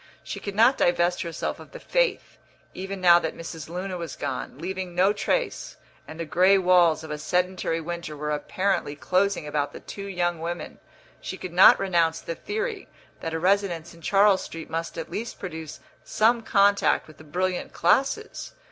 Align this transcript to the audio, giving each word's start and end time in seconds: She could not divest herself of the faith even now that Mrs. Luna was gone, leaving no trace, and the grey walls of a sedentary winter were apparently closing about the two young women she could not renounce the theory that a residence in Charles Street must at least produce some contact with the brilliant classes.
She 0.23 0.39
could 0.39 0.55
not 0.55 0.79
divest 0.79 1.21
herself 1.21 1.59
of 1.59 1.73
the 1.73 1.79
faith 1.79 2.39
even 2.73 2.99
now 3.01 3.19
that 3.19 3.37
Mrs. 3.37 3.69
Luna 3.69 3.97
was 3.97 4.15
gone, 4.15 4.57
leaving 4.57 4.95
no 4.95 5.13
trace, 5.13 5.77
and 6.07 6.19
the 6.19 6.25
grey 6.25 6.57
walls 6.57 7.03
of 7.03 7.11
a 7.11 7.19
sedentary 7.19 7.79
winter 7.79 8.17
were 8.17 8.31
apparently 8.31 8.95
closing 8.95 9.45
about 9.45 9.73
the 9.73 9.79
two 9.79 10.07
young 10.07 10.39
women 10.39 10.79
she 11.21 11.37
could 11.37 11.53
not 11.53 11.79
renounce 11.79 12.19
the 12.19 12.33
theory 12.33 12.87
that 13.19 13.35
a 13.35 13.39
residence 13.39 13.93
in 13.93 14.01
Charles 14.01 14.41
Street 14.43 14.71
must 14.71 14.97
at 14.97 15.11
least 15.11 15.39
produce 15.39 15.79
some 16.03 16.41
contact 16.41 17.07
with 17.07 17.19
the 17.19 17.23
brilliant 17.23 17.71
classes. 17.71 18.53